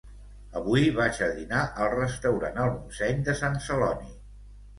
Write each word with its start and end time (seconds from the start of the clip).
Avui 0.61 0.87
vaig 0.95 1.19
a 1.25 1.27
dinar 1.39 1.59
al 1.83 1.91
restaurant 1.99 2.59
el 2.65 2.73
Montseny 2.79 3.23
de 3.29 3.37
Sant 3.45 3.61
Celoni 3.69 4.11